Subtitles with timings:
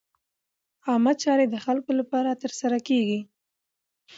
[0.87, 3.19] عامه چارې د خلکو لپاره ترسره کېږي.